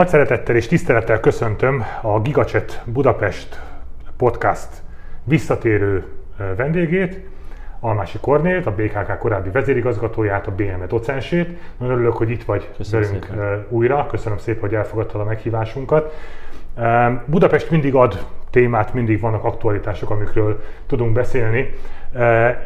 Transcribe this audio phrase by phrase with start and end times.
[0.00, 3.60] Nagy szeretettel és tisztelettel köszöntöm a Gigacset Budapest
[4.16, 4.68] podcast
[5.24, 6.04] visszatérő
[6.56, 7.20] vendégét,
[7.80, 11.58] Almási Kornélt, a BKK korábbi vezérigazgatóját, a BME docensét.
[11.76, 13.66] Nagyon örülök, hogy itt vagy Köszönöm velünk szépen.
[13.68, 14.06] újra.
[14.06, 16.14] Köszönöm szépen, hogy elfogadtad a meghívásunkat.
[17.24, 21.74] Budapest mindig ad témát, mindig vannak aktualitások, amikről tudunk beszélni.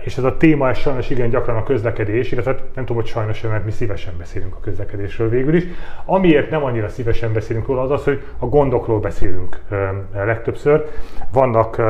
[0.04, 3.10] És ez a téma ez sajnos igen gyakran a közlekedés, illetve hát nem tudom, hogy
[3.10, 5.64] sajnos, mert mi szívesen beszélünk a közlekedésről végül is.
[6.04, 9.60] Amiért nem annyira szívesen beszélünk róla, az az, hogy a gondokról beszélünk
[10.12, 10.84] legtöbbször.
[11.32, 11.82] Vannak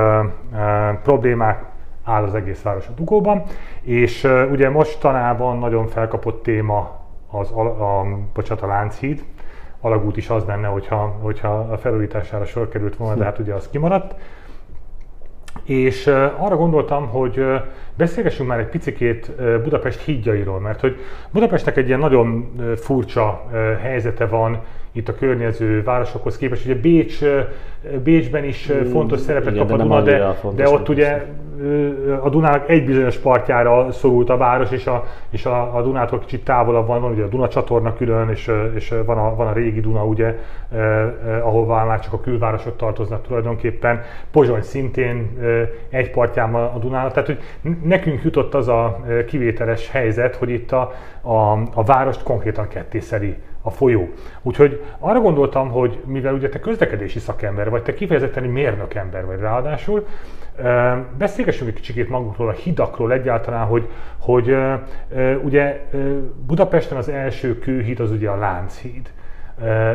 [1.02, 1.64] problémák,
[2.04, 3.42] áll az egész város a dugóban,
[3.82, 9.24] és ugye mostanában nagyon felkapott téma az, a, a, bocsánat, a Lánchíd,
[9.80, 13.68] alagút is az lenne, hogyha, hogyha a felújítására sor került volna, de hát ugye az
[13.70, 14.14] kimaradt.
[15.64, 16.06] És
[16.38, 17.44] arra gondoltam, hogy
[17.96, 19.30] beszélgessünk már egy picikét
[19.62, 20.96] Budapest hídjairól, mert hogy
[21.30, 24.62] Budapestnek egy ilyen nagyon furcsa helyzete van
[24.96, 26.64] itt a környező városokhoz képest.
[26.64, 27.18] Ugye Bécs,
[28.04, 31.26] Bécsben is fontos szerepet igen, kap a Duna, de, de ott ugye
[32.22, 36.44] a Dunának egy bizonyos partjára szorult a város, és a, és a, a Dunától kicsit
[36.44, 39.80] távolabb van, van ugye a Duna csatorna külön, és, és van, a, van a régi
[39.80, 40.38] Duna, ugye,
[41.42, 44.02] ahová már csak a külvárosok tartoznak tulajdonképpen.
[44.30, 45.38] Pozsony szintén
[45.90, 47.38] egy partján van a Dunának, tehát hogy
[47.82, 53.70] nekünk jutott az a kivételes helyzet, hogy itt a, a, a várost konkrétan kettészeri a
[53.70, 54.08] folyó.
[54.42, 59.26] Úgyhogy arra gondoltam, hogy mivel ugye te közlekedési szakember vagy, te kifejezetten egy mérnök ember
[59.26, 60.06] vagy ráadásul,
[61.18, 64.56] Beszélgessünk egy kicsit magunkról, a hidakról egyáltalán, hogy, hogy
[65.42, 65.86] ugye
[66.46, 69.12] Budapesten az első kőhíd az ugye a Lánchíd.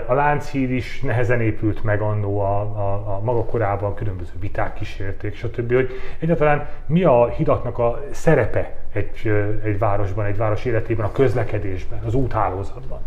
[0.06, 5.36] A Lánchíd is nehezen épült meg annó a, a, a maga korában, különböző viták kísérték,
[5.36, 5.74] stb.
[5.74, 9.32] Hogy egyáltalán mi a hidaknak a szerepe egy,
[9.64, 13.00] egy városban, egy város életében, a közlekedésben, az úthálózatban?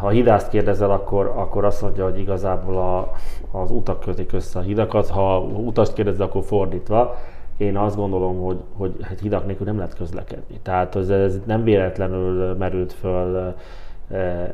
[0.00, 3.12] Ha hidászt kérdezel, akkor, akkor azt mondja, hogy igazából a,
[3.58, 5.08] az utak kötik össze a hidakat.
[5.08, 7.16] Ha utast kérdezel, akkor fordítva.
[7.56, 10.60] Én azt gondolom, hogy, hogy hát hidak nélkül nem lehet közlekedni.
[10.62, 13.54] Tehát ez, ez nem véletlenül merült föl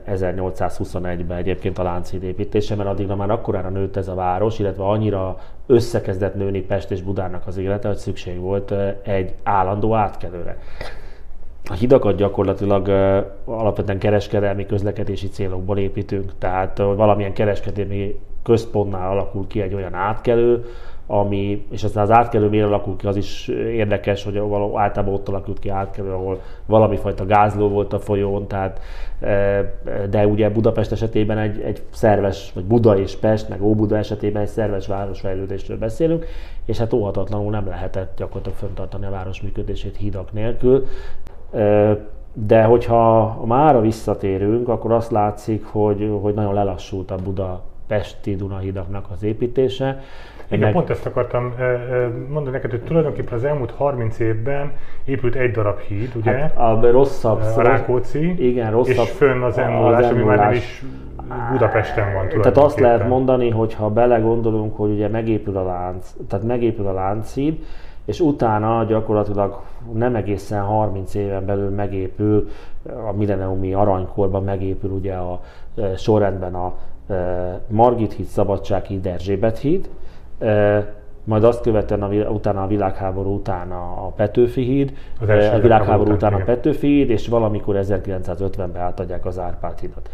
[0.06, 5.38] 1821-ben egyébként a Lánchíd építése, mert addigra már akkorára nőtt ez a város, illetve annyira
[5.66, 10.58] összekezdett nőni Pest és Budárnak az élete, hogy szükség volt egy állandó átkelőre.
[11.70, 12.88] A hidakat gyakorlatilag
[13.44, 20.64] alapvetően kereskedelmi közlekedési célokból építünk, tehát valamilyen kereskedelmi központnál alakul ki egy olyan átkelő,
[21.06, 24.42] ami, és aztán az átkelő miért alakul ki, az is érdekes, hogy
[24.74, 28.80] általában ott alakult ki átkelő, ahol valami fajta gázló volt a folyón, tehát,
[30.10, 34.48] de ugye Budapest esetében egy, egy szerves, vagy Buda és Pest, meg Óbuda esetében egy
[34.48, 36.26] szerves városfejlődésről beszélünk,
[36.64, 40.86] és hát óhatatlanul nem lehetett gyakorlatilag föntartani a város működését hídak nélkül.
[42.32, 49.22] De hogyha mára visszatérünk, akkor azt látszik, hogy, hogy nagyon lelassult a Budapesti Dunahidaknak az
[49.22, 50.00] építése.
[50.46, 50.72] Igen, meg...
[50.72, 51.54] pont ezt akartam
[52.28, 54.72] mondani neked, hogy tulajdonképpen az elmúlt 30 évben
[55.04, 56.30] épült egy darab híd, ugye?
[56.30, 60.84] Hát a rosszabb a Rákóczi, igen, rosszabb, és fönn az emulás, ami már nem is
[61.50, 66.44] Budapesten van Tehát azt lehet mondani, hogy ha belegondolunk, hogy ugye megépül a lánc, tehát
[66.44, 67.64] megépül a láncid,
[68.10, 69.60] és utána gyakorlatilag
[69.92, 72.48] nem egészen 30 éven belül megépül,
[73.08, 75.40] a milleniumi aranykorban megépül ugye a
[75.76, 76.74] e, sorrendben a
[77.08, 79.88] e, Margit híd, Szabadság híd, Erzsébet híd,
[80.38, 80.92] e,
[81.24, 84.92] majd azt követően a, utána a világháború után a Petőfi híd,
[85.52, 90.10] a világháború után a Petőfi híd, és valamikor 1950-ben átadják az Árpád hidat.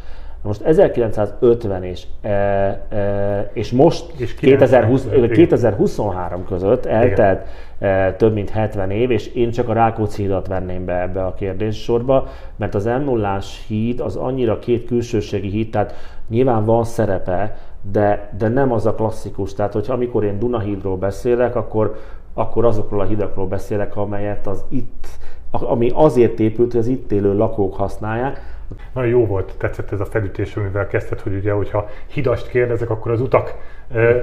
[0.46, 7.46] Most 1950 és, e, e, és most és 2020, 2023 között eltelt
[7.78, 11.34] e, több mint 70 év, és én csak a Rákóczi hídat venném be ebbe a
[11.34, 15.94] kérdéssorba, mert az m 0 híd az annyira két külsőségi híd, tehát
[16.28, 17.56] nyilván van szerepe,
[17.92, 19.54] de, de nem az a klasszikus.
[19.54, 21.96] Tehát, hogy amikor én Dunahídról beszélek, akkor,
[22.34, 25.06] akkor azokról a hidakról beszélek, amelyet az itt,
[25.50, 28.55] ami azért épült, hogy az itt élő lakók használják,
[28.92, 33.12] nagyon jó volt, tetszett ez a felütés, amivel kezdted, hogy ugye, hogyha hidast kérdezek, akkor
[33.12, 33.54] az utak,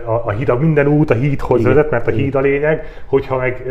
[0.05, 1.73] a, a híd, minden út a hídhoz Igen.
[1.73, 3.63] vezet, mert a híd a lényeg, hogyha meg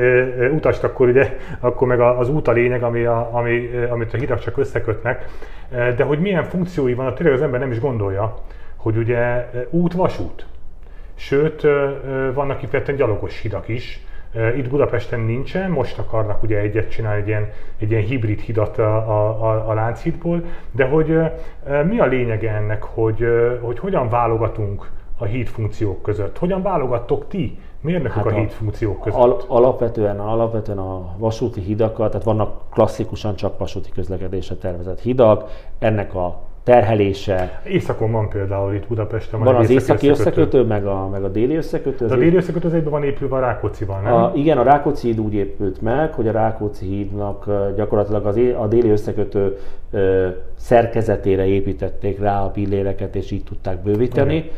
[0.52, 4.38] utast, akkor ugye, akkor meg az út a lényeg, ami a, ami, amit a hidak
[4.38, 5.24] csak összekötnek.
[5.70, 8.38] De hogy milyen funkciói van, tényleg az ember nem is gondolja,
[8.76, 10.46] hogy ugye út-vasút.
[11.14, 11.62] Sőt,
[12.34, 14.06] vannak kifejezetten gyalogos hidak is,
[14.56, 18.96] itt Budapesten nincsen, most akarnak ugye egyet csinálni, egy ilyen, egy ilyen hibrid hidat a,
[19.50, 21.18] a, a Lánchídból, de hogy
[21.86, 23.26] mi a lényege ennek, hogy,
[23.60, 26.38] hogy hogyan válogatunk a híd funkciók között?
[26.38, 29.20] Hogyan válogattok ti mérnökök hát a, a híd funkciók között?
[29.20, 36.14] Al- alapvetően, alapvetően a vasúti hidakat, tehát vannak klasszikusan csak vasúti közlekedésre tervezett hidak, ennek
[36.14, 37.60] a terhelése.
[37.64, 39.40] Északon van például itt Budapesten.
[39.40, 42.06] Van, van az északi összekötő, összekötő meg, a, meg a déli összekötő.
[42.06, 44.14] De a déli összekötő az egyben van épülve a Rákóczival, nem?
[44.14, 48.66] A, igen, a Rákóczi híd úgy épült meg, hogy a Rákóczi hídnak gyakorlatilag az, a
[48.66, 49.56] déli összekötő
[49.90, 54.36] ö, szerkezetére építették rá a pilléreket, és így tudták bővíteni.
[54.36, 54.50] Okay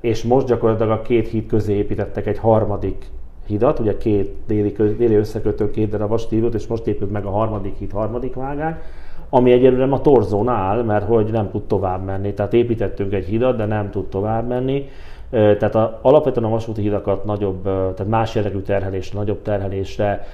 [0.00, 3.06] és most gyakorlatilag a két híd közé építettek egy harmadik
[3.46, 6.20] hidat, ugye két déli, déli összekötő, két darab
[6.54, 8.76] és most épült meg a harmadik híd, harmadik vágány,
[9.30, 12.34] ami egyelőre a torzón áll, mert hogy nem tud tovább menni.
[12.34, 14.88] Tehát építettünk egy hidat, de nem tud tovább menni.
[15.30, 20.26] Tehát a, alapvetően a vasúti hidakat nagyobb, tehát más jellegű terhelésre, nagyobb terhelésre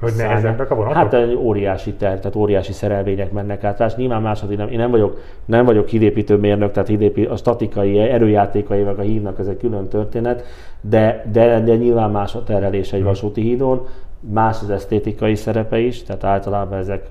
[0.00, 0.96] hogy nehezebbek a vonatok?
[0.96, 3.76] Hát egy óriási ter, tehát óriási szerelvények mennek át.
[3.76, 7.98] Tehát nyilván második nem, én nem vagyok, nem vagyok hídépítő mérnök, tehát hídépítő, a statikai
[7.98, 10.44] erőjátékai meg a hídnak ez egy külön történet,
[10.80, 13.08] de, de, de nyilván más a terhelés egy hmm.
[13.08, 13.86] vasúti hídon,
[14.20, 17.06] más az esztétikai szerepe is, tehát általában ezek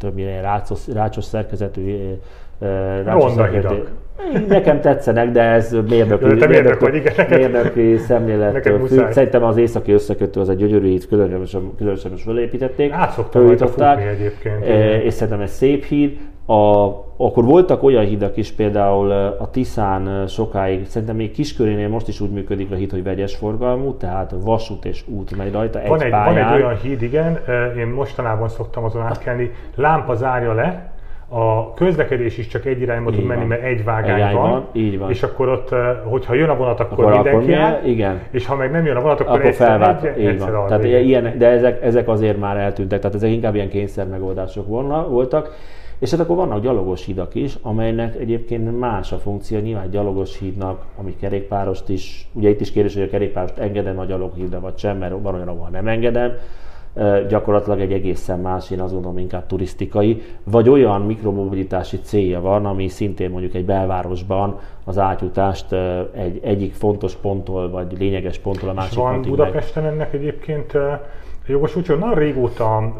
[0.00, 1.96] többnyire rácos, rácsos szerkezetű
[3.04, 3.82] rácsos szerkezetű,
[4.48, 9.10] Nekem tetszenek, de ez mérnöki, mérnök, mérnök, vagy, igen, mérnöki szemlélettől függ.
[9.10, 12.92] Szerintem az északi összekötő az egy gyönyörű híd, különösen, különösen most fölépítették.
[12.92, 14.64] Át szoktam futni egyébként.
[15.04, 16.18] És szerintem ez szép híd.
[16.50, 22.20] A, akkor voltak olyan hidak is, például a Tiszán sokáig, szerintem még Kiskörénél most is
[22.20, 26.10] úgy működik a híd, hogy vegyes forgalmú, tehát vasút és út megy rajta van egy,
[26.10, 26.34] pályán.
[26.34, 27.38] Van egy olyan híd, igen,
[27.78, 30.92] én mostanában szoktam azon átkelni, lámpa zárja le,
[31.28, 34.98] a közlekedés is csak egy irányba tud menni, mert egy vágány egy van, van, így
[34.98, 35.10] van.
[35.10, 35.74] és akkor ott,
[36.04, 38.20] hogyha jön a vonat, akkor, akkor mindenki akkor áll, igen.
[38.30, 40.66] és ha meg nem jön a vonat, akkor, akkor egyszer, felvált, egy, így van.
[40.66, 44.66] Tehát ilyen, de ezek, ezek azért már eltűntek, tehát ezek inkább ilyen kényszer megoldások
[45.08, 45.54] voltak.
[46.00, 50.84] És hát akkor vannak gyalogos hidak is, amelynek egyébként más a funkció, nyilván gyalogos hídnak,
[50.96, 54.98] ami kerékpárost is, ugye itt is kérdés, hogy a kerékpárost engedem a gyaloghídra vagy sem,
[54.98, 56.32] mert van olyan, ahol nem engedem,
[57.28, 62.88] gyakorlatilag egy egészen más, én azt gondolom inkább turisztikai, vagy olyan mikromobilitási célja van, ami
[62.88, 65.72] szintén mondjuk egy belvárosban az átjutást
[66.12, 69.92] egy egyik fontos ponttól, vagy lényeges ponttól a másik van Budapesten meg.
[69.92, 70.72] ennek egyébként
[71.46, 72.94] jogosultság, nagyon régóta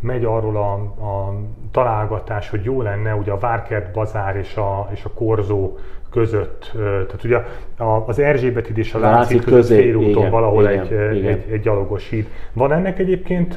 [0.00, 0.72] megy arról a,
[1.06, 1.34] a
[1.70, 5.76] találgatás, hogy jó lenne ugye a Várkert bazár és a, és a Korzó
[6.10, 7.38] között, tehát ugye
[8.06, 11.32] az Erzsébet és a Lánchíd között félúton valahol igen, egy, igen.
[11.32, 12.26] Egy, egy gyalogos híd.
[12.52, 13.56] Van ennek egyébként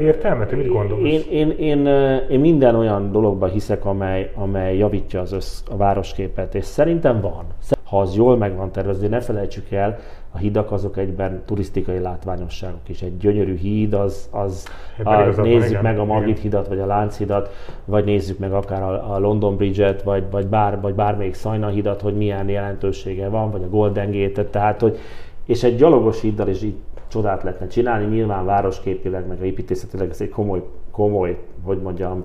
[0.00, 0.46] értelme?
[0.46, 1.04] Te mit gondolsz?
[1.04, 1.86] Én, én, én,
[2.30, 7.44] én minden olyan dologban hiszek, amely, amely javítja az össz, a városképet, és szerintem van.
[7.84, 9.98] Ha az jól meg van tervezve, ne felejtsük el,
[10.36, 13.02] a hidak azok egyben turisztikai látványosságok is.
[13.02, 14.64] Egy gyönyörű híd, az, az
[15.04, 17.54] a, nézzük igen, meg a Margit hidat, vagy a Lánchidat,
[17.84, 22.00] vagy nézzük meg akár a, a London Bridge-et, vagy, vagy, bár, vagy bármelyik Szajna hidat,
[22.00, 24.98] hogy milyen jelentősége van, vagy a Golden Gate-et, tehát hogy
[25.44, 26.74] és egy gyalogos híddal is így
[27.08, 32.24] csodát lehetne csinálni, nyilván városképileg, meg építészetileg ez egy komoly, komoly, hogy mondjam,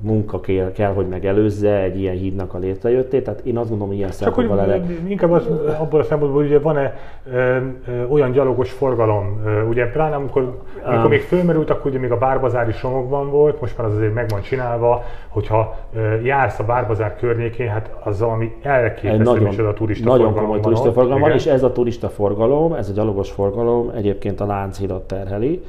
[0.00, 4.10] munka kell, kell, hogy megelőzze egy ilyen hídnak a létrejöttét, tehát én azt gondolom, ilyen
[4.10, 5.00] szempontból elég...
[5.08, 5.46] Inkább az,
[5.80, 6.96] abból a szempontból, hogy ugye van-e
[7.32, 7.56] ö,
[7.88, 12.10] ö, olyan gyalogos forgalom, ö, ugye pláne amikor, amikor um, még fölmerült, akkor ugye még
[12.10, 16.64] a bárbazári somokban volt, most már az azért meg van csinálva, hogyha ö, jársz a
[16.64, 21.30] bárbazár környékén, hát az valami elképesztő nagyon, a turista Nagyon forgalom komoly turista forgalom van,
[21.30, 25.62] és ez a turista forgalom, ez a gyalogos forgalom egyébként a Lánchídat terheli,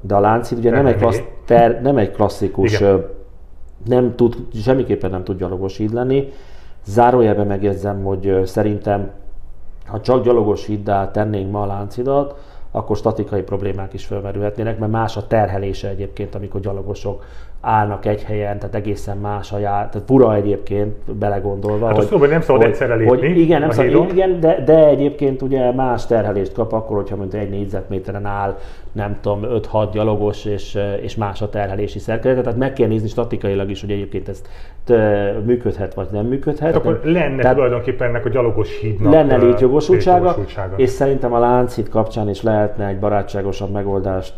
[0.00, 3.04] de a Lánchíd ugye nem egy, klassz, ter, nem egy klasszikus, Igen.
[3.86, 6.32] nem tud, semmiképpen nem tud gyalogos híd lenni.
[6.84, 9.10] Zárójelben megjegyzem, hogy szerintem,
[9.86, 12.34] ha csak gyalogos híddá tennénk ma a Lánchidat,
[12.70, 17.24] akkor statikai problémák is felmerülhetnének, mert más a terhelése egyébként, amikor gyalogosok
[17.60, 21.86] állnak egy helyen, tehát egészen más a jár, tehát fura egyébként belegondolva.
[21.86, 24.62] Hát hogy, tudom, hogy nem szabad hogy, egyszerre lépni hogy igen, nem szabad, igen de,
[24.64, 28.56] de, egyébként ugye más terhelést kap akkor, hogyha mint egy négyzetméteren áll,
[28.92, 29.40] nem tudom,
[29.72, 32.42] 5-6 gyalogos, és, és más a terhelési szerkezet.
[32.42, 34.42] Tehát meg kell nézni statikailag is, hogy egyébként ez
[35.44, 36.58] működhet vagy nem működhet.
[36.58, 41.38] Tehát akkor lenne tehát tulajdonképpen ennek a gyalogos hídnak Lenne létjogosultsága, létjogosultsága, és szerintem a
[41.38, 44.34] Lánchíd kapcsán is lehetne egy barátságosabb megoldást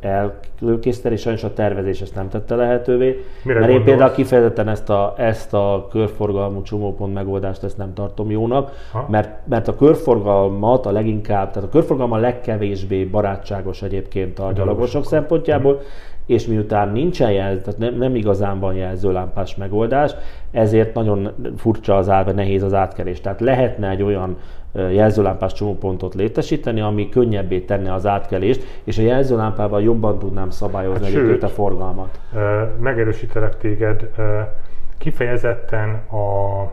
[0.00, 3.24] előkészíteni, és sajnos a tervezés ezt nem tette lehetővé.
[3.44, 8.30] Mire mert én például kifejezetten ezt a, ezt a körforgalmú csomópont megoldást ezt nem tartom
[8.30, 8.70] jónak,
[9.08, 15.80] mert, mert a körforgalmat a leginkább, tehát a körforgalma legkevésbé barátságos egyébként a gyalogosok szempontjából,
[16.32, 20.14] és miután nincsen jelző, tehát nem, nem igazán van jelzőlámpás megoldás,
[20.50, 23.20] ezért nagyon furcsa az állva, nehéz az átkelés.
[23.20, 24.36] Tehát lehetne egy olyan
[24.72, 31.14] jelzőlámpás csomópontot létesíteni, ami könnyebbé tenne az átkelést, és a jelzőlámpával jobban tudnám szabályozni hát
[31.14, 32.20] egyébként a forgalmat.
[32.80, 34.10] Megerősítelek téged,
[34.98, 36.70] kifejezetten a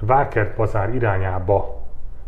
[0.00, 1.78] Várkert bazár irányába,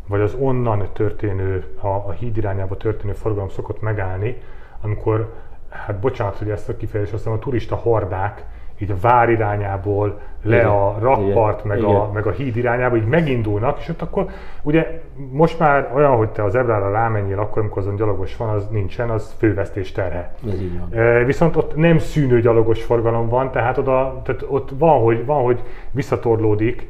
[0.06, 4.42] vagy az onnan történő, a, a híd irányába történő forgalom szokott megállni,
[4.82, 5.32] amikor
[5.68, 8.44] hát bocsánat, hogy ezt a kifejezést azt a turista hordák
[8.82, 13.06] így a vár irányából le igen, a rakpart, meg, A, meg a híd irányába, így
[13.06, 14.26] megindulnak, és ott akkor
[14.62, 18.68] ugye most már olyan, hogy te az Ebrára rámenjél, akkor, amikor azon gyalogos van, az
[18.68, 20.34] nincsen, az fővesztés terhe.
[20.46, 21.00] Ez így van.
[21.00, 25.42] E, viszont ott nem szűnő gyalogos forgalom van, tehát, oda, tehát ott van, hogy, van,
[25.42, 26.88] hogy visszatorlódik,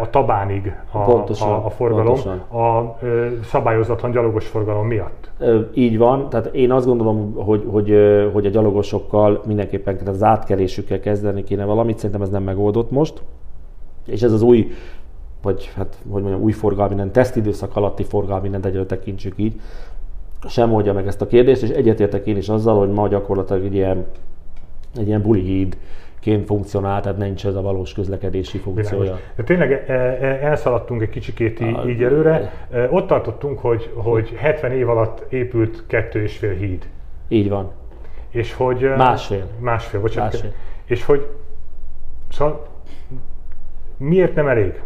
[0.00, 2.38] a Tabánig a, pontosan, a, a forgalom pontosan.
[2.38, 5.30] a ö, szabályozatlan gyalogos forgalom miatt.
[5.74, 7.94] Így van, tehát én azt gondolom, hogy, hogy,
[8.32, 13.22] hogy a gyalogosokkal mindenképpen az átkelésükkel kezdeni kéne valamit, szerintem ez nem megoldott most,
[14.06, 14.70] és ez az új
[15.42, 19.60] vagy hát, hogy mondjam, új forgalmi, nem tesztidőszak alatti forgalmi, nem egyre tekintsük így,
[20.48, 23.74] sem oldja meg ezt a kérdést, és egyetértek én is azzal, hogy ma gyakorlatilag egy
[23.74, 24.06] ilyen,
[24.96, 25.76] egy ilyen buli híd
[26.20, 29.18] ként funkcionál, tehát nincs ez a valós közlekedési funkciója.
[29.36, 32.52] De tényleg e, e, elszaladtunk egy kicsikét így, így előre.
[32.70, 36.88] E, ott tartottunk, hogy, hogy 70 év alatt épült kettő és fél híd.
[37.28, 37.70] Így van.
[38.30, 38.92] És hogy...
[38.96, 39.46] Másfél.
[39.58, 40.32] Másfél, bocsánat.
[40.32, 40.52] Másfél.
[40.84, 41.26] És hogy...
[42.30, 42.66] Szóval
[43.96, 44.80] miért nem elég?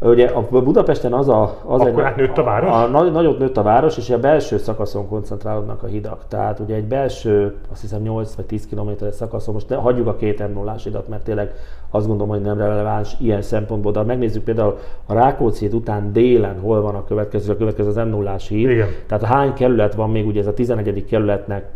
[0.00, 1.58] Ugye a Budapesten az a...
[1.64, 2.70] Az Akkor egy, nőtt a város?
[2.70, 6.24] A, a, nagyot nőtt a város, és a belső szakaszon koncentrálódnak a hidak.
[6.28, 10.16] Tehát ugye egy belső, azt hiszem 8 vagy 10 kilométeres szakaszon, most de hagyjuk a
[10.16, 11.54] két m 0 hidat, mert tényleg
[11.90, 13.92] azt gondolom, hogy nem releváns ilyen szempontból.
[13.92, 17.96] De ha megnézzük például a Rákóczi után délen, hol van a következő, a következő az
[17.96, 18.70] m 0 híd.
[18.70, 18.88] Igen.
[19.06, 21.04] Tehát hány kerület van még, ugye ez a 11.
[21.04, 21.70] kerületnek,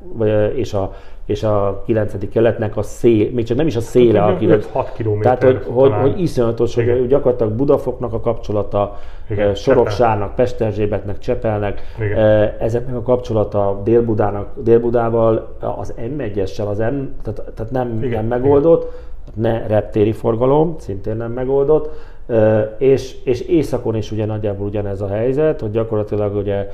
[0.55, 0.93] és a
[1.31, 2.29] és a 9.
[2.33, 5.21] keletnek a szél, még csak nem is a széle, hát, 6 km.
[5.21, 6.99] Tehát, hogy, hogy, hogy iszonyatos, Igen.
[6.99, 9.49] hogy gyakorlatilag Budafoknak a kapcsolata, Igen.
[9.49, 12.19] Eh, Soroksárnak, Pesterzsébetnek, Csepelnek, Igen.
[12.19, 18.11] Eh, ezeknek a kapcsolata Dél-Budának, Dél-Budával, az M1-essel, az M, tehát, tehát nem, Igen.
[18.11, 18.93] nem megoldott,
[19.35, 21.91] ne reptéri forgalom, szintén nem megoldott,
[22.27, 26.69] eh, és, és északon is ugye nagyjából ugyanez a helyzet, hogy gyakorlatilag ugye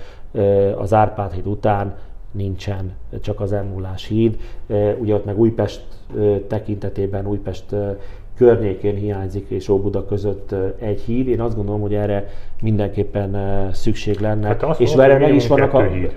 [0.78, 1.94] az Árpád híd után
[2.36, 4.36] nincsen csak az elmúlás híd.
[4.98, 5.84] Ugye ott meg Újpest
[6.48, 7.64] tekintetében, Újpest
[8.36, 11.28] környékén hiányzik és Óbuda között egy híd.
[11.28, 12.28] Én azt gondolom, hogy erre
[12.62, 13.36] mindenképpen
[13.72, 14.46] szükség lenne.
[14.46, 15.82] Hát és vele meg is vannak a...
[15.82, 16.14] Híd.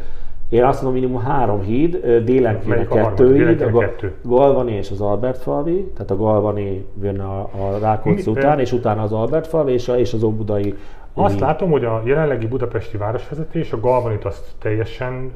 [0.50, 3.86] Én azt mondom, minimum három híd, délen kéne kettő híd, a
[4.24, 9.02] Galvani és az Albert falvi, tehát a Galvani jön a, a Rákóczi után, és utána
[9.02, 10.76] az Albert falvi és, a, és az Óbudai
[11.14, 15.32] azt látom, hogy a jelenlegi budapesti városvezetés a Galvanit azt teljesen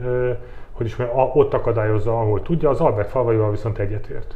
[0.73, 0.97] hogy is
[1.33, 4.35] ott akadályozza, ahol tudja, az Albert falvaival viszont egyetért.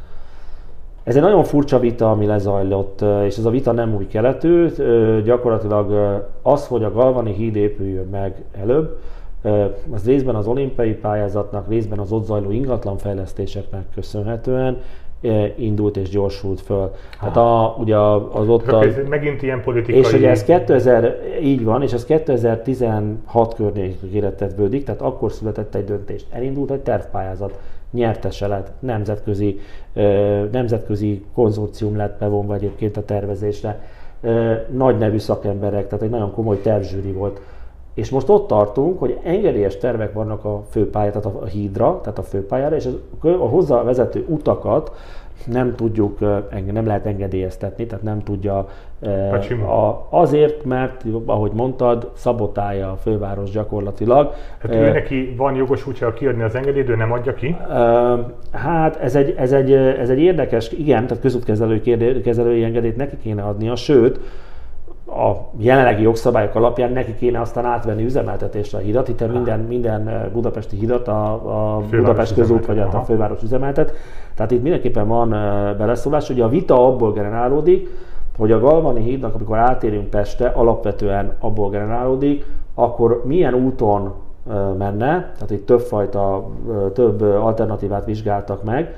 [1.04, 4.68] Ez egy nagyon furcsa vita, ami lezajlott, és ez a vita nem új keletű.
[5.24, 5.92] Gyakorlatilag
[6.42, 9.00] az, hogy a Galvani híd épüljön meg előbb,
[9.92, 14.82] az részben az olimpiai pályázatnak, részben az ott zajló ingatlanfejlesztéseknek köszönhetően,
[15.56, 16.92] indult és gyorsult föl.
[17.20, 17.98] Hát a, ugye
[18.32, 20.00] az ott a, ez megint ilyen politikai...
[20.00, 25.86] És ugye ez 2000, így van, és ez 2016 környékére tetvődik, tehát akkor született egy
[25.86, 26.26] döntés.
[26.30, 27.60] Elindult egy tervpályázat,
[27.92, 29.60] nyertese lett, nemzetközi,
[30.52, 33.80] nemzetközi konzorcium lett bevonva egyébként a tervezésre,
[34.72, 37.42] nagy nevű szakemberek, tehát egy nagyon komoly tervzsűri volt
[37.98, 42.24] és most ott tartunk, hogy engedélyes tervek vannak a főpályára, tehát a hídra, tehát a
[42.24, 42.88] főpályára, és
[43.22, 44.92] a hozzá vezető utakat
[45.46, 46.20] nem tudjuk,
[46.72, 48.68] nem lehet engedélyeztetni, tehát nem tudja
[49.68, 54.34] a, azért, mert ahogy mondtad, szabotálja a főváros gyakorlatilag.
[54.58, 57.56] Hát ő neki van jogosultsága kiadni az engedélyt, ő nem adja ki?
[58.52, 63.76] Hát ez egy, ez egy, ez egy érdekes, igen, tehát közútkezelői engedélyt neki kéne adnia,
[63.76, 64.20] sőt,
[65.08, 70.26] a jelenlegi jogszabályok alapján neki kéne aztán átvenni üzemeltetésre a hidat, itt minden, minden eh,
[70.34, 71.34] budapesti hidat a,
[71.76, 73.94] a Budapest közút vagy a főváros üzemeltet.
[74.36, 76.30] Tehát itt mindenképpen van eh, beleszólás.
[76.30, 77.90] Ugye a vita abból generálódik,
[78.38, 84.14] hogy a Galvani hídnak, amikor átérünk Peste, alapvetően abból generálódik, akkor milyen úton
[84.50, 86.48] eh, menne, tehát itt többfajta,
[86.94, 88.96] több alternatívát vizsgáltak meg,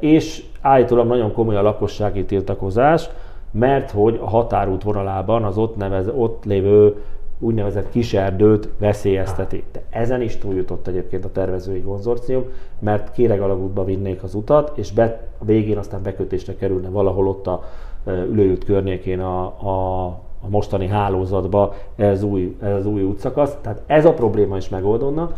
[0.00, 3.10] és állítólag nagyon komoly a lakossági tiltakozás,
[3.50, 7.02] mert hogy a határút vonalában az ott, nevez, ott lévő
[7.38, 9.64] úgynevezett kiserdőt veszélyezteti.
[9.72, 12.44] De ezen is túljutott egyébként a tervezői konzorcium,
[12.78, 17.64] mert kéregalagútba vinnék az utat, és be, a végén aztán bekötésre kerülne valahol ott a
[18.06, 20.04] ülőült környékén a, a,
[20.40, 23.56] a mostani hálózatba ez új, ez új útszakasz.
[23.60, 25.32] Tehát ez a probléma is megoldódna.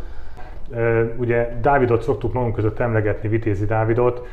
[1.17, 4.27] Ugye Dávidot szoktuk magunk között emlegetni, Vitézi Dávidot,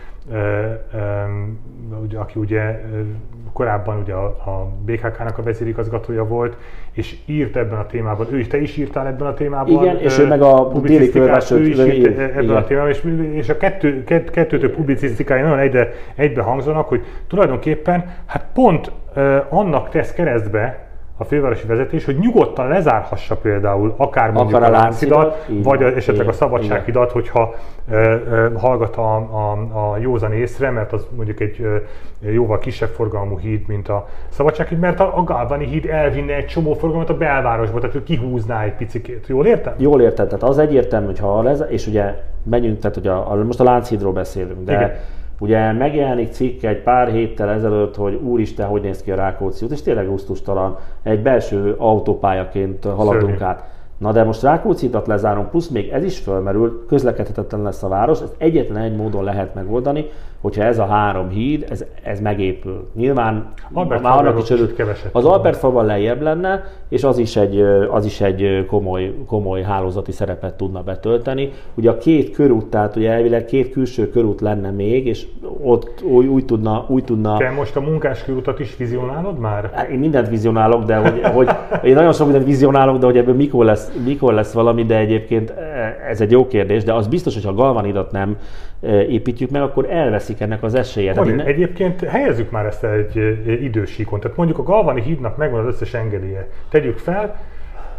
[2.16, 2.82] aki ugye
[3.54, 6.58] korábban ugye a, BKK-nak a vezérigazgatója volt,
[6.92, 9.84] és írt ebben a témában, ő is, te is írtál ebben a témában.
[9.84, 11.12] Igen, és ő meg a déli
[11.52, 12.56] ő is írt ebben igen.
[12.56, 18.16] a témában, és, és a kettő, kett, kettőtől publicisztikai nagyon egybe, egybe hangzanak, hogy tulajdonképpen
[18.26, 18.92] hát pont
[19.50, 20.87] annak tesz keresztbe
[21.18, 25.64] a fővárosi vezetés, hogy nyugodtan lezárhassa például akár mondjuk Akár a a Lánchidat, Láncidat, így
[25.64, 27.56] vagy a, esetleg a igen, Szabadsághidat, hogyha
[27.92, 29.52] ö, ö, hallgat a, a,
[29.92, 31.78] a józan észre, mert az mondjuk egy ö,
[32.32, 36.74] jóval kisebb forgalmú híd, mint a Szabadsághíd, mert a, a Galvani híd elvinne egy csomó
[36.74, 39.28] forgalmat a belvárosba, tehát ő kihúzná egy picikét.
[39.28, 39.74] Jól értem?
[39.78, 43.36] Jól érted, tehát az egyértelmű, hogy ha lez, és ugye menjünk, tehát ugye a, a,
[43.36, 44.96] most a Lánchídról beszélünk, de Igen.
[45.40, 49.72] Ugye megjelenik cikk egy pár héttel ezelőtt, hogy úristen, hogy néz ki a Rákóczi út,
[49.72, 53.44] és tényleg gusztustalan, egy belső autópályaként haladunk Szörnyű.
[53.44, 53.64] át.
[53.98, 58.36] Na de most Rákóczi lezárom, plusz még ez is fölmerül, közlekedhetetlen lesz a város, ezt
[58.38, 60.06] egyetlen egy módon lehet megoldani,
[60.42, 62.88] hogyha ez a három híd, ez, ez megépül.
[62.96, 65.26] Nyilván Albert már annak is örült, keveset az.
[65.26, 67.62] Albert falval lejjebb lenne, és az is egy,
[67.92, 71.52] az is egy komoly, komoly hálózati szerepet tudna betölteni.
[71.74, 75.28] Ugye a két körút, tehát ugye elvileg két külső körút lenne még, és
[75.64, 79.70] ott úgy, úgy tudna, úgy tudna Te most a munkáskörútat is vizionálod már?
[79.74, 81.50] Hát Én mindent vizionálok, de hogy, hogy
[81.84, 85.50] én nagyon sok mindent vizionálok, de hogy ebből mikor lesz, mikor lesz valami, de egyébként
[85.50, 88.38] eh, ez egy jó kérdés, de az biztos, hogy ha galvanidat nem
[88.82, 91.14] eh, építjük meg, akkor elveszik ennek az esélye.
[91.26, 94.20] Én ne- egyébként helyezzük már ezt egy ö, idősíkon.
[94.20, 96.48] Tehát mondjuk a Galvani hídnak megvan az összes engedélye.
[96.70, 97.36] Tegyük fel,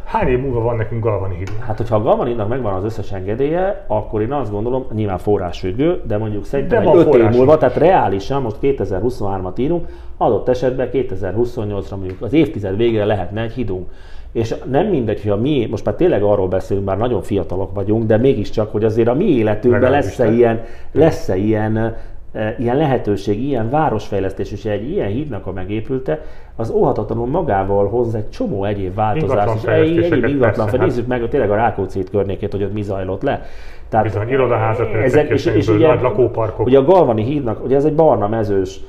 [0.05, 1.53] hány év múlva van nekünk Galvani híd?
[1.61, 6.19] Hát, hogyha a Galvaninnak megvan az összes engedélye, akkor én azt gondolom, nyilván forrásfüggő, de
[6.19, 10.89] mondjuk szerintem De egy van 5 év múlva, tehát reálisan, most 2023-at írunk, adott esetben
[10.93, 13.91] 2028-ra mondjuk az évtized végére lehetne egy hidunk.
[14.33, 18.05] És nem mindegy, hogy a mi, most már tényleg arról beszélünk, már nagyon fiatalok vagyunk,
[18.05, 21.97] de mégiscsak, hogy azért a mi életünkben lesz-e ilyen, lesz-e ilyen,
[22.33, 26.21] e, ilyen lehetőség, ilyen városfejlesztés, és egy ilyen hídnak a megépülte,
[26.57, 30.87] az óhatatlanul magával hoz egy csomó egyéb változást, és egy, egyéb ingatlan, persze, hát.
[30.87, 33.43] nézzük meg tényleg a Rákóczi környékét, hogy ott mi zajlott le.
[33.89, 36.67] Tehát Bizony, irodaházak ezek, és, és köszönjük, ugye, lakóparkok.
[36.67, 38.81] ugye a Galvani hídnak, ugye ez egy barna mezős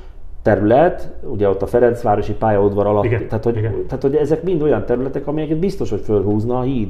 [0.42, 3.72] terület, ugye ott a Ferencvárosi pályaudvar alatt, Igen, tehát, hogy, igen.
[3.86, 6.88] tehát hogy ezek mind olyan területek, amelyeket biztos, hogy fölhúzna a híd.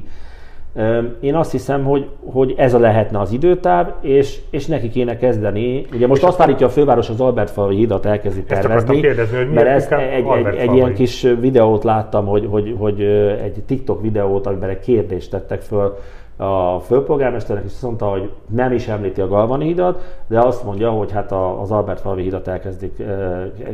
[1.20, 5.86] Én azt hiszem, hogy, hogy ez a lehetne az időtáv, és, és neki kéne kezdeni.
[5.94, 9.50] Ugye most azt állítja a főváros az Albertfalvi hídat elkezdi Ezt akartam tervezni, kérdezni, hogy
[9.50, 13.00] mert miért ez inkább egy, egy, egy ilyen kis videót láttam, hogy, hogy, hogy
[13.42, 15.96] egy TikTok videót, amiben egy kérdést tettek föl
[16.40, 20.90] a főpolgármesternek, és azt mondta, hogy nem is említi a Galvani hidat, de azt mondja,
[20.90, 23.02] hogy hát az Albertfalvi hidat elkezdik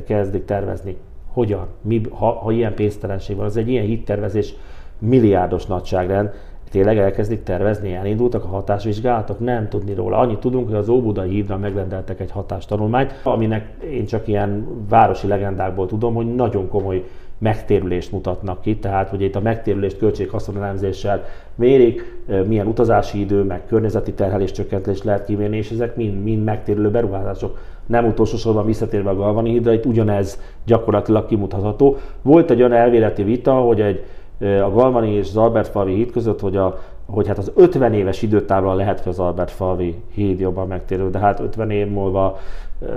[0.07, 0.97] kezdik tervezni.
[1.33, 1.67] Hogyan?
[1.81, 4.55] Mi, ha, ha ilyen pénztelenség van, az egy ilyen hídtervezés
[4.99, 6.31] milliárdos nagyságrend,
[6.71, 10.19] tényleg elkezdik tervezni, elindultak a hatásvizsgálatok, nem tudni róla.
[10.19, 15.87] Annyit tudunk, hogy az Óbudai hídra megrendeltek egy hatástanulmányt, aminek én csak ilyen városi legendákból
[15.87, 17.05] tudom, hogy nagyon komoly
[17.39, 24.13] megtérülést mutatnak ki, tehát hogy itt a megtérülést költséghaszonelemzéssel mérik, milyen utazási idő, meg környezeti
[24.13, 27.59] terhelés csökkentés lehet kimérni, és ezek mind, mind megtérülő beruházások.
[27.87, 31.97] Nem utolsó sorban visszatérve a Galvani hídra, itt ugyanez gyakorlatilag kimutatható.
[32.23, 34.05] Volt egy olyan elvéleti vita, hogy egy
[34.41, 38.77] a Galvani és az Albertfalvi híd között, hogy, a, hogy hát az 50 éves időtávon
[38.77, 42.39] lehet, hogy az Albertfalvi híd jobban megtérül, de hát 50 év múlva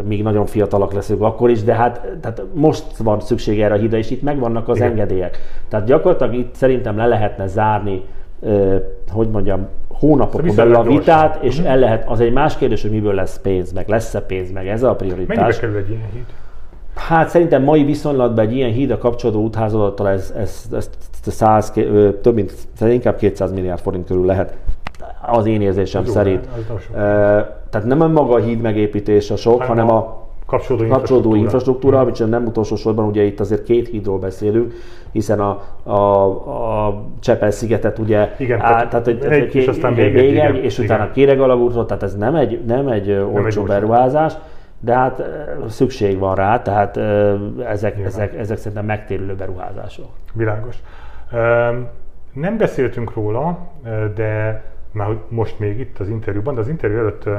[0.08, 3.98] még nagyon fiatalak leszünk akkor is, de hát tehát most van szükség erre a hídra,
[3.98, 4.90] és itt megvannak az Igen.
[4.90, 5.38] engedélyek.
[5.68, 8.04] Tehát gyakorlatilag itt szerintem le lehetne zárni,
[9.12, 11.30] hogy mondjam, hónapokon belül a viszonylag gyorsan.
[11.32, 14.52] vitát, és el lehet, az egy más kérdés, hogy miből lesz pénz, meg lesz-e pénz,
[14.52, 15.60] meg ez a Mennyibe prioritás.
[15.60, 16.26] kerül egy ilyen híd?
[17.08, 20.90] Hát szerintem mai viszonylatban egy ilyen híd a kapcsolódó útházattal ez, ez, ez
[21.26, 24.58] 100, ö, több mint, inkább 200 milliárd forint körül lehet.
[25.22, 26.48] Az én érzésem jó, szerint.
[27.70, 31.38] Tehát nem a maga a híd megépítése sok, Hanem a Kapcsolódó, kapcsolódó infrastruktúra.
[31.38, 34.74] infrastruktúra, amit nem utolsó sorban ugye itt azért két hídról beszélünk,
[35.12, 36.26] hiszen a, a,
[36.86, 40.96] a Csepel-szigetet ugye Igen, át, tehát tehát, egy, és aztán még egy, igen, és igen.
[40.96, 44.34] utána Kéregalagútról, tehát ez nem egy, nem egy olcsó beruházás,
[44.80, 45.22] de hát
[45.68, 46.98] szükség van rá, tehát
[47.66, 48.12] ezek, Nyilván.
[48.12, 50.10] ezek, ezek szerintem megtérülő beruházások.
[50.34, 50.78] Világos.
[52.34, 53.60] Nem beszéltünk róla,
[54.16, 57.30] de már most még itt az interjúban, de az interjú előtt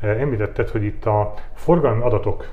[0.00, 2.48] említetted, hogy itt a forgalmi adatok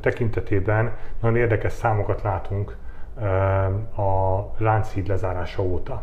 [0.00, 2.76] tekintetében nagyon érdekes számokat látunk
[3.96, 6.02] a Lánchíd lezárása óta.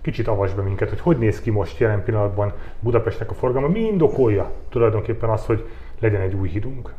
[0.00, 3.80] Kicsit avasd be minket, hogy hogy néz ki most jelen pillanatban Budapestnek a forgalma, mi
[3.80, 5.68] indokolja tulajdonképpen az, hogy
[6.02, 6.92] legyen egy új hídunk.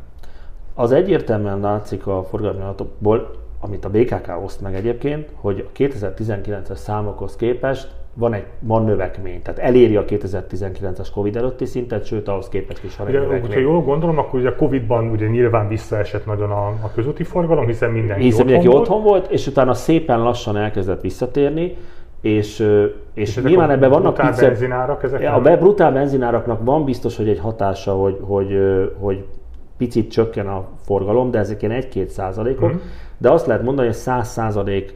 [0.74, 6.74] Az egyértelműen látszik a forgalmi adatokból, amit a BKK oszt meg egyébként, hogy a 2019-es
[6.74, 12.48] számokhoz képest van egy van növekmény, tehát eléri a 2019-es Covid előtti szintet, sőt ahhoz
[12.48, 13.58] képest is van egy Ugye, növekmény.
[13.58, 17.90] jól gondolom, akkor ugye a Covid-ban ugye nyilván visszaesett nagyon a, a közúti forgalom, hiszen
[17.90, 18.80] mindenki Hiszen mindenki volt.
[18.80, 21.76] otthon volt, és utána szépen lassan elkezdett visszatérni,
[22.24, 22.58] és,
[23.14, 27.16] és, És nyilván ebben vannak brutál piccek, benzinárak, ezek a be- brutál benzináraknak van biztos,
[27.16, 28.56] hogy egy hatása, hogy, hogy,
[29.00, 29.24] hogy
[29.78, 32.78] picit csökken a forgalom, de ezek ilyen 1-2 százalékok, Mhm.
[33.18, 34.94] de azt lehet mondani, hogy 100 százalék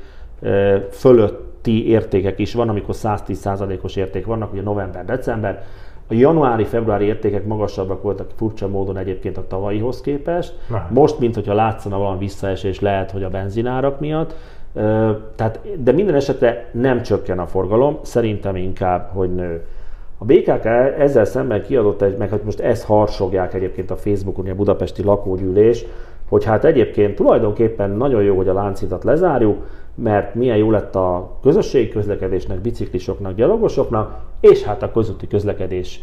[0.91, 5.63] fölötti értékek is van, amikor 110%-os érték vannak, ugye november-december,
[6.11, 10.55] a januári-februári értékek magasabbak voltak furcsa módon egyébként a tavalyihoz képest.
[10.71, 10.87] Na.
[10.91, 14.35] Most, mint hogyha látszana valami visszaesés, lehet, hogy a benzinárak miatt.
[15.37, 19.65] Tehát, de minden esetre nem csökken a forgalom, szerintem inkább, hogy nő.
[20.19, 20.65] A BKK
[20.99, 25.85] ezzel szemben kiadott egy, meg hát most ezt harsogják egyébként a Facebookon, a budapesti lakógyűlés,
[26.29, 29.67] hogy hát egyébként tulajdonképpen nagyon jó, hogy a láncidat lezárjuk,
[30.03, 36.01] mert milyen jó lett a közösségi közlekedésnek, biciklisoknak, gyalogosoknak, és hát a közúti közlekedés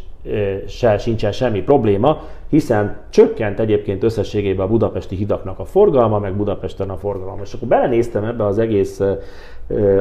[0.68, 6.90] se sincsen semmi probléma, hiszen csökkent egyébként összességében a budapesti hidaknak a forgalma, meg Budapesten
[6.90, 7.42] a forgalma.
[7.44, 9.02] És akkor belenéztem ebbe az egész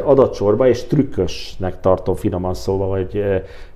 [0.04, 3.24] adatsorba, és trükkösnek tartom finoman szóval, hogy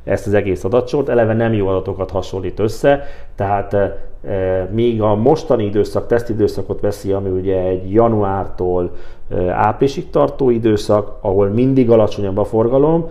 [0.05, 3.05] ezt az egész adatsort, eleve nem jó adatokat hasonlít össze,
[3.35, 3.77] tehát
[4.71, 8.91] míg a mostani időszak, tesztidőszakot veszi, ami ugye egy januártól
[9.51, 13.09] áprilisig tartó időszak, ahol mindig alacsonyabb a forgalom,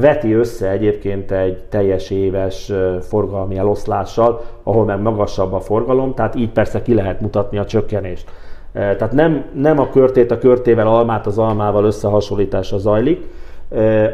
[0.00, 6.50] veti össze egyébként egy teljes éves forgalmi eloszlással, ahol meg magasabb a forgalom, tehát így
[6.50, 8.30] persze ki lehet mutatni a csökkenést.
[8.72, 13.26] Tehát nem, nem a körtét a körtével, almát az almával összehasonlítása zajlik,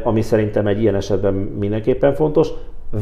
[0.03, 2.49] ami szerintem egy ilyen esetben mindenképpen fontos.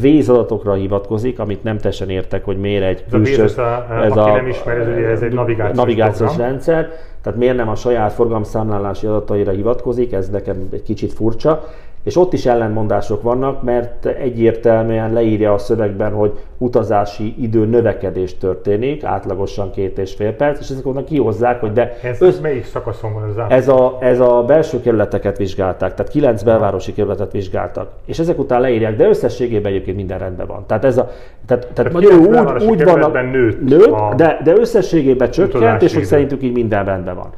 [0.01, 3.43] Vézadatokra hivatkozik, amit nem teljesen értek, hogy miért egy külső...
[3.43, 6.91] Ez a, ez a, nem ismer, ez, ugye, ez egy navigációs, navigációs rendszer,
[7.23, 11.69] tehát miért nem a saját forgalomszámlálási adataira hivatkozik, ez nekem egy kicsit furcsa.
[12.03, 19.05] És ott is ellentmondások vannak, mert egyértelműen leírja a szövegben, hogy utazási idő növekedés történik,
[19.05, 21.99] átlagosan két és fél perc, és ezek onnan kihozzák, hogy de...
[22.03, 22.39] Ez össz...
[22.39, 27.33] melyik szakaszon van ez ez a, ez a belső kerületeket vizsgálták, tehát kilenc belvárosi kerületet
[27.33, 30.65] vizsgáltak, és ezek után leírják, de összességében egyébként minden rendben van.
[30.67, 31.11] Tehát ez a...
[31.47, 36.05] Tehát, tehát, tehát úgy, úgy van, nőtt, nőtt a de, de összességében csökkent, és hogy
[36.05, 37.31] szerintük így minden rendben van.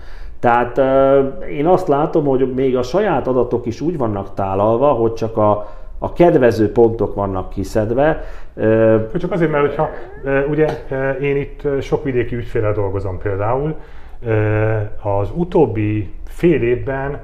[0.45, 0.81] Tehát
[1.51, 5.71] én azt látom, hogy még a saját adatok is úgy vannak tálalva, hogy csak a,
[5.99, 8.25] a kedvező pontok vannak kiszedve.
[9.19, 9.91] Csak azért, mert hogyha
[10.49, 10.67] ugye
[11.21, 13.75] én itt sok vidéki ügyfélel dolgozom például,
[15.03, 17.21] az utóbbi fél évben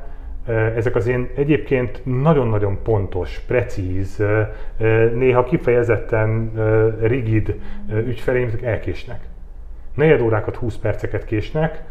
[0.77, 4.23] ezek az én egyébként nagyon-nagyon pontos, precíz,
[5.15, 6.53] néha kifejezetten
[7.03, 7.55] rigid
[8.07, 9.21] ügyfeleim elkésnek.
[9.95, 11.83] Negyed órákat, 20 perceket késnek,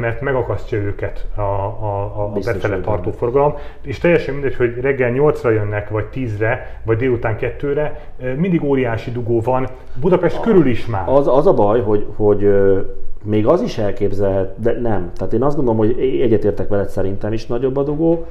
[0.00, 5.52] mert megakasztja őket a, a, a befele tartó forgalom, és teljesen mindegy, hogy reggel 8-ra
[5.52, 8.00] jönnek, vagy 10-re, vagy délután 2-re,
[8.36, 9.68] mindig óriási dugó van,
[10.00, 11.08] Budapest a, körül is már.
[11.08, 12.48] Az, az a baj, hogy, hogy
[13.24, 15.10] még az is elképzelhet, de nem.
[15.16, 18.26] Tehát én azt gondolom, hogy egyetértek veled, szerintem is nagyobb a dugó,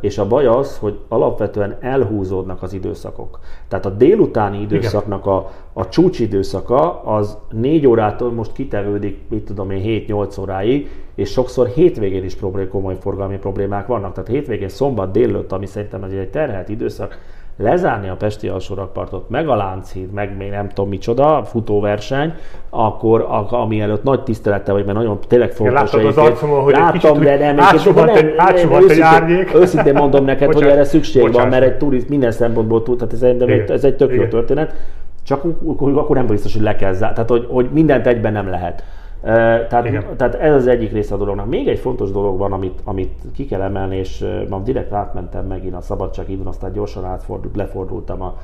[0.00, 3.38] és a baj az, hogy alapvetően elhúzódnak az időszakok.
[3.68, 10.04] Tehát a délutáni időszaknak a, a csúcsidőszaka az 4 órától most kitevődik, mit tudom én,
[10.08, 14.12] 7-8 óráig, és sokszor hétvégén is problém, komoly forgalmi problémák vannak.
[14.12, 17.18] Tehát hétvégén szombat délőtt, ami szerintem egy terhelt időszak,
[17.62, 22.34] lezárni a Pesti alsórakpartot, meg a Lánchíd, meg még nem tudom micsoda, futóverseny,
[22.70, 25.74] akkor ami előtt nagy tisztelettel vagy, mert nagyon tényleg fontos.
[25.80, 29.54] Láttam az arcomon, hogy láttam, de nem, átsuhant egy, átsuhant egy árnyék.
[29.54, 30.68] Őszintén mondom neked, Bocsánat.
[30.68, 31.50] hogy erre szükség Bocsánat.
[31.50, 34.74] van, mert egy turist minden szempontból tud, tehát ez, egy, ez egy tök jó történet.
[35.22, 37.14] Csak akkor, akkor nem biztos, hogy le kell zárni.
[37.14, 38.84] Tehát, hogy, hogy mindent egyben nem lehet.
[39.22, 41.46] Tehát, tehát ez az egyik része a dolognak.
[41.46, 45.74] Még egy fontos dolog van, amit, amit ki kell emelni, és ma direkt átmentem megint
[45.74, 48.34] a szabadságidon, aztán gyorsan átfordult, lefordultam a,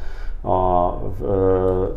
[0.50, 0.98] a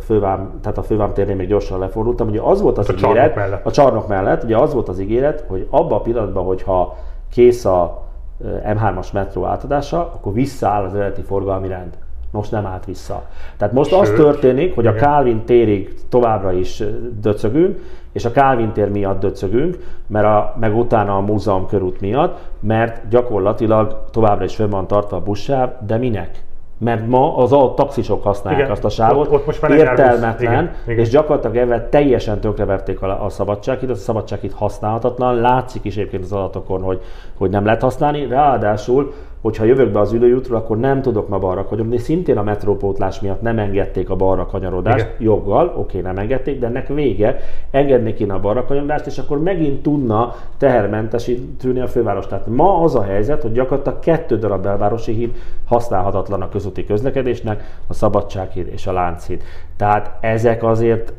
[0.02, 2.28] fővám, tehát a fővám térnél még gyorsan lefordultam.
[2.28, 5.46] Ugye az volt az a ígéret, csarnok a csarnok mellett, ugye az volt az ígéret,
[5.48, 6.98] hogy abban a pillanatban, hogyha
[7.32, 8.02] kész a
[8.44, 11.98] M3-as metró átadása, akkor visszaáll az eredeti forgalmi rend.
[12.32, 13.24] Most nem állt vissza.
[13.58, 16.84] Tehát most Sőt, az történik, hogy a Calvin térig továbbra is
[17.22, 17.80] döcögünk,
[18.12, 23.08] és a Calvin tér miatt döcögünk, mert a, meg utána a múzeum körút miatt, mert
[23.10, 26.44] gyakorlatilag továbbra is fönn van tartva a buszsáv, de minek?
[26.80, 30.52] mert ma az a taxisok használják igen, azt a sávot, ott, ott most már értelmetlen,
[30.52, 31.00] igen, igen.
[31.00, 36.32] és gyakorlatilag ebben teljesen tönkreverték a, a szabadságit, a szabadságit használhatatlan, látszik is egyébként az
[36.32, 37.02] adatokon, hogy,
[37.38, 41.64] hogy nem lehet használni, ráadásul hogyha jövök be az ülőjútról, akkor nem tudok ma balra
[41.64, 41.98] kanyarodni.
[41.98, 45.16] Szintén a metrópótlás miatt nem engedték a balra kanyarodást, Igen.
[45.20, 47.40] joggal, oké, nem engedték, de ennek vége,
[47.72, 52.28] engedni kéne a balra kanyarodást, és akkor megint tudna tehermentesíteni a főváros.
[52.28, 57.80] Tehát ma az a helyzet, hogy gyakorlatilag kettő darab belvárosi híd használhatatlan a közúti közlekedésnek,
[57.88, 59.42] a Szabadsághíd és a Lánchíd.
[59.78, 61.14] Tehát ezek azért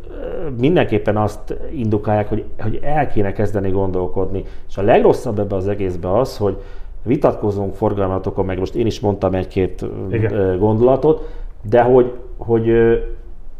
[0.59, 4.44] mindenképpen azt indukálják, hogy, hogy el kéne kezdeni gondolkodni.
[4.68, 6.56] És a legrosszabb ebbe az egészbe az, hogy
[7.03, 9.85] vitatkozunk forgalmatokon, meg most én is mondtam egy-két
[10.59, 11.29] gondolatot,
[11.63, 12.73] de hogy, hogy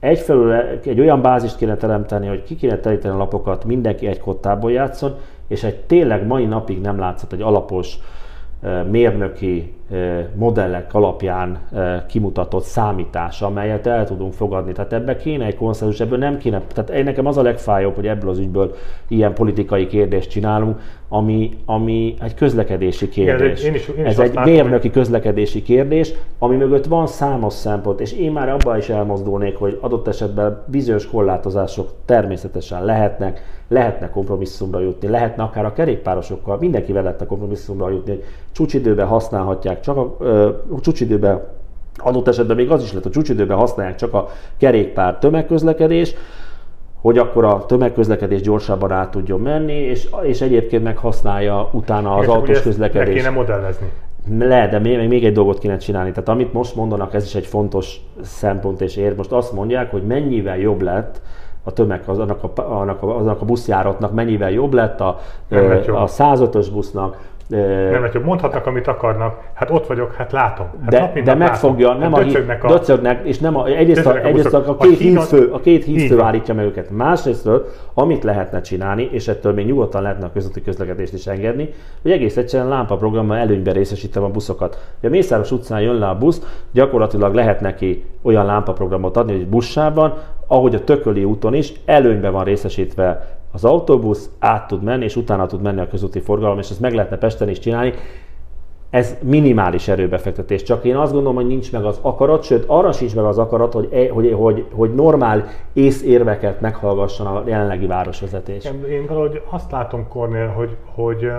[0.01, 0.53] egyfelől
[0.85, 5.15] egy olyan bázist kéne teremteni, hogy ki kéne teríteni a lapokat, mindenki egy kottából játszon,
[5.49, 7.99] és egy tényleg mai napig nem látszott egy alapos
[8.91, 9.75] mérnöki
[10.35, 11.59] modellek alapján
[12.09, 14.73] kimutatott számítás, amelyet el tudunk fogadni.
[14.73, 18.31] Tehát ebbe kéne egy konszenzus, ebből nem kéne, tehát nekem az a legfájóbb, hogy ebből
[18.31, 18.75] az ügyből
[19.09, 23.61] ilyen politikai kérdést csinálunk, ami, ami egy közlekedési kérdés.
[23.61, 24.97] Igen, én is, én is Ez egy látom, mérnöki hogy...
[24.97, 30.09] közlekedési kérdés, ami mögött van számos szempont, és én már abban is elmozdulnék, hogy adott
[30.09, 37.91] esetben bizonyos korlátozások természetesen lehetnek, lehetne kompromisszumra jutni, lehetne akár a kerékpárosokkal, mindenkivel lehetne kompromisszumra
[37.91, 41.43] jutni, hogy csúcsidőben használhatják, csak a ö, csúcsidőben
[41.97, 46.15] adott esetben még az is lett, a csúcsidőben használják csak a kerékpár tömegközlekedés,
[47.01, 52.29] hogy akkor a tömegközlekedés gyorsabban át tudjon menni, és, és egyébként meg használja utána az
[52.29, 53.17] autós közlekedést.
[53.17, 53.91] kéne modellezni.
[54.39, 56.11] Le, de még, még egy dolgot kéne csinálni.
[56.11, 59.15] Tehát amit most mondanak, ez is egy fontos szempont és ér.
[59.17, 61.21] Most azt mondják, hogy mennyivel jobb lett
[61.65, 65.19] a tömeg, az, annak, a, annak, a, annak a buszjáratnak mennyivel jobb lett a,
[65.87, 70.67] a 105-ös busznak, nem, hogy mondhatnak, amit akarnak, hát ott vagyok, hát látom.
[70.81, 72.03] Hát de, nap, de megfogja, látom.
[72.03, 74.99] nem hát döcögnek a, a, döcögnek, és nem a, egyrészt, a, egyrészt a, a, két
[74.99, 76.91] hídfő, a két hídfő állítja meg őket.
[76.91, 81.69] Másrésztről, amit lehetne csinálni, és ettől még nyugodtan lehetne a közötti közlekedést is engedni,
[82.03, 84.79] hogy egész egyszerűen lámpaprogrammal előnyben részesítem a buszokat.
[85.01, 89.47] Ha a Mészáros utcán jön le a busz, gyakorlatilag lehet neki olyan lámpaprogramot adni, hogy
[89.47, 90.15] buszában,
[90.47, 95.47] ahogy a Tököli úton is, előnyben van részesítve az autóbusz át tud menni, és utána
[95.47, 97.93] tud menni a közúti forgalom, és ezt meg lehetne Pesten is csinálni.
[98.91, 103.15] Ez minimális erőbefektetés, csak én azt gondolom, hogy nincs meg az akarat, sőt arra sincs
[103.15, 108.65] meg az akarat, hogy, e, hogy, hogy, hogy normál észérveket meghallgasson a jelenlegi városvezetés.
[108.91, 111.31] Én valahogy azt látom, Kornél, hogy, hogy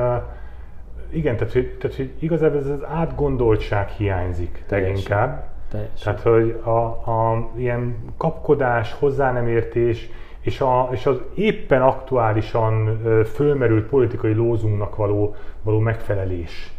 [1.13, 4.95] igen, tehát, hogy, tehát, hogy igazából ez az átgondoltság hiányzik Teljesen.
[4.95, 5.47] inkább.
[5.69, 6.15] Teljesen.
[6.15, 10.10] Tehát, hogy a, a ilyen kapkodás, hozzá nem értés,
[10.41, 13.01] és, a, és az éppen aktuálisan
[13.34, 16.73] fölmerült politikai lózunknak való, való megfelelés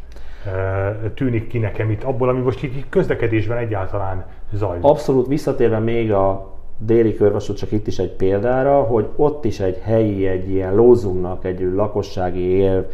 [1.14, 4.84] tűnik ki nekem itt, abból, ami most itt közlekedésben egyáltalán zajlik.
[4.84, 9.78] Abszolút visszatérve még a déli körvasút, csak itt is egy példára, hogy ott is egy
[9.82, 12.84] helyi, egy ilyen lózunknak, egy lakossági érv,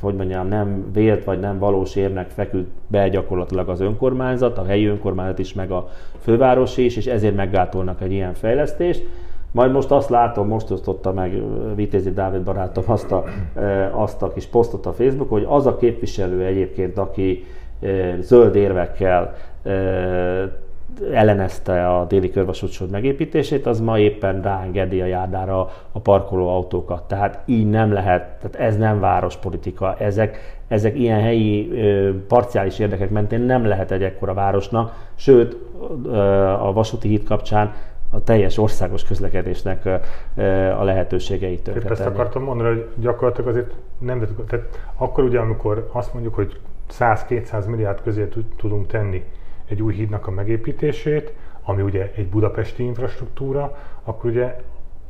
[0.00, 4.86] hogy mondjam, nem vélt vagy nem valós érnek feküdt be gyakorlatilag az önkormányzat, a helyi
[4.86, 5.88] önkormányzat is, meg a
[6.18, 9.06] fővárosi is, és ezért meggátolnak egy ilyen fejlesztést.
[9.50, 11.42] Majd most azt látom, most osztotta meg
[11.74, 13.24] Vitézi Dávid barátom azt a,
[13.90, 17.44] azt a kis posztot a Facebook, hogy az a képviselő egyébként, aki
[18.20, 19.34] zöld érvekkel
[21.12, 27.02] ellenezte a déli körvasútsor megépítését, az ma éppen ráengedi a járdára a parkoló autókat.
[27.02, 29.96] Tehát így nem lehet, tehát ez nem várospolitika.
[29.98, 31.70] Ezek, ezek ilyen helyi
[32.28, 35.56] parciális érdekek mentén nem lehet egy ekkora városnak, sőt
[36.60, 37.72] a vasúti híd kapcsán
[38.10, 39.86] a teljes országos közlekedésnek
[40.78, 42.00] a lehetőségeit tönkretenni.
[42.00, 46.60] Ezt akartam mondani, hogy gyakorlatilag azért nem, tehát akkor ugye, amikor azt mondjuk, hogy
[46.98, 49.24] 100-200 milliárd közé tudunk tenni
[49.68, 54.60] egy új hídnak a megépítését, ami ugye egy budapesti infrastruktúra, akkor ugye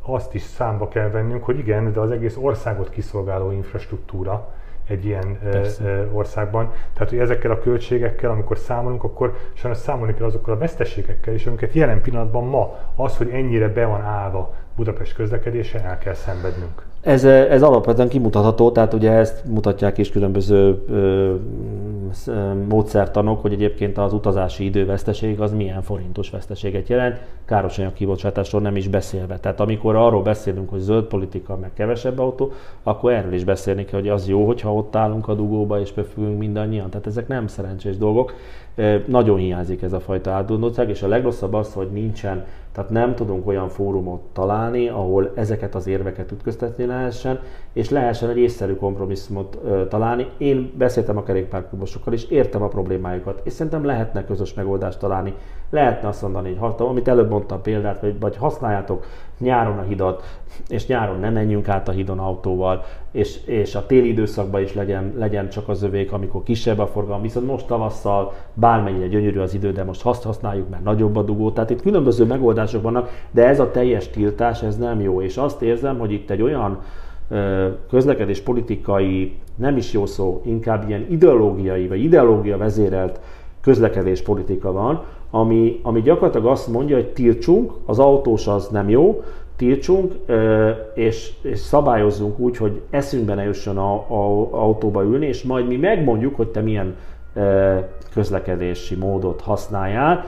[0.03, 4.55] azt is számba kell vennünk, hogy igen, de az egész országot kiszolgáló infrastruktúra,
[4.89, 6.09] egy ilyen Persze.
[6.13, 6.73] országban.
[6.93, 11.47] Tehát, hogy ezekkel a költségekkel, amikor számolunk, akkor sajnos számolni kell azokkal a veszteségekkel is,
[11.47, 16.87] amiket jelen pillanatban ma az, hogy ennyire be van állva Budapest közlekedése, el kell szenvednünk.
[17.01, 21.35] Ez, ez alapvetően kimutatható, tehát ugye ezt mutatják is különböző ö,
[22.69, 28.89] módszertanok, hogy egyébként az utazási időveszteség az milyen forintos veszteséget jelent, károsanyag kibocsátásról nem is
[28.89, 29.39] beszélve.
[29.39, 34.01] Tehát amikor arról beszélünk, hogy zöld politika, meg kevesebb autó, akkor erről is beszélni kell,
[34.01, 36.91] hogy az jó, hogyha ott állunk a dugóba és befülünk mindannyian.
[36.91, 38.35] Tehát ezek nem szerencsés dolgok.
[39.07, 43.47] Nagyon hiányzik ez a fajta átgondoltság, és a legrosszabb az, hogy nincsen tehát nem tudunk
[43.47, 47.41] olyan fórumot találni, ahol ezeket az érveket ütköztetni lehessen,
[47.73, 50.27] és lehessen egy észszerű kompromisszumot ö, találni.
[50.37, 55.35] Én beszéltem a kerékpárklubosokkal is, értem a problémájukat, és szerintem lehetne közös megoldást találni.
[55.71, 59.07] Lehetne azt mondani, hogy ha, amit előbb mondtam példát, vagy, vagy használjátok
[59.39, 60.23] nyáron a hidat,
[60.69, 65.15] és nyáron ne menjünk át a hidon autóval, és, és a téli időszakban is legyen,
[65.17, 69.73] legyen csak az övék, amikor kisebb a forgalom, viszont most tavasszal bármennyire gyönyörű az idő,
[69.73, 71.51] de most azt használjuk, mert nagyobb a dugó.
[71.51, 75.23] Tehát itt különböző megoldások vannak, de ez a teljes tiltás, ez nem jó.
[75.23, 76.79] És azt érzem, hogy itt egy olyan
[77.91, 83.21] közlekedés politikai, nem is jó szó, inkább ilyen ideológiai vagy ideológia vezérelt
[83.61, 89.23] közlekedés politika van, ami, ami gyakorlatilag azt mondja, hogy tiltsunk, az autós az nem jó,
[89.57, 90.15] tiltsunk,
[90.95, 95.77] és, és szabályozzunk úgy, hogy eszünkbe ne jusson a, a, autóba ülni, és majd mi
[95.77, 96.95] megmondjuk, hogy te milyen
[98.13, 100.25] közlekedési módot használjál,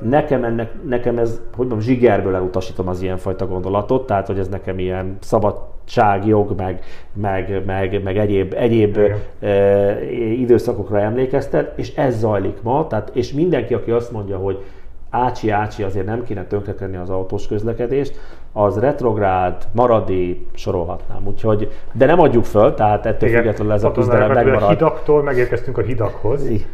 [0.00, 4.78] Nekem, ennek, nekem ez, hogy mondjam, zsigerből elutasítom az ilyenfajta gondolatot, tehát hogy ez nekem
[4.78, 6.80] ilyen szabadságjog, meg,
[7.12, 8.98] meg, meg, meg egyéb, egyéb
[9.40, 14.64] e, időszakokra emlékeztet, és ez zajlik ma, tehát, és mindenki, aki azt mondja, hogy
[15.10, 18.20] ácsi, ácsi, azért nem kéne tönkretenni az autós közlekedést,
[18.52, 21.26] az retrográd, maradi, sorolhatnám.
[21.26, 24.62] Úgyhogy, de nem adjuk föl, tehát ettől Igen, függetlenül ez a küzdelem megmarad.
[24.62, 26.46] A hidaktól megérkeztünk a hidakhoz.
[26.46, 26.66] Igen.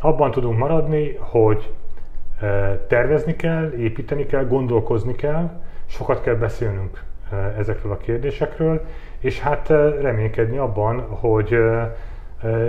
[0.00, 1.72] Abban tudunk maradni, hogy
[2.88, 5.50] tervezni kell, építeni kell, gondolkozni kell,
[5.86, 7.02] sokat kell beszélnünk
[7.58, 8.84] ezekről a kérdésekről,
[9.18, 9.68] és hát
[10.00, 11.50] reménykedni abban, hogy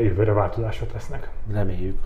[0.02, 1.30] jövőre változások lesznek.
[1.54, 1.98] Reméljük.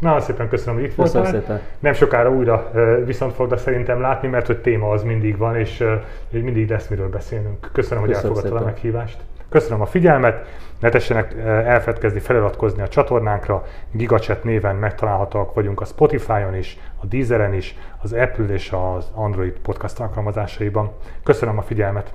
[0.00, 1.40] Nagyon szépen köszönöm, hogy itt köszönöm voltál.
[1.40, 1.60] Szépen.
[1.78, 2.70] Nem sokára újra
[3.04, 5.84] viszont fogod szerintem látni, mert hogy téma az mindig van, és
[6.30, 7.70] mindig lesz miről beszélnünk.
[7.72, 9.18] Köszönöm, hogy elfogadtad a meghívást.
[9.52, 10.46] Köszönöm a figyelmet,
[10.80, 17.54] ne tessenek elfedkezni feliratkozni a csatornánkra, Gigachat néven megtalálhatóak vagyunk a Spotify-on is, a Deezeren
[17.54, 20.92] is, az Apple és az Android podcast alkalmazásaiban.
[21.22, 22.14] Köszönöm a figyelmet!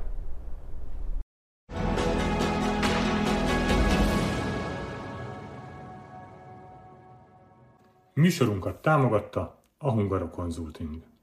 [8.13, 11.16] Műsorunkat támogatta a Hungaro Consulting.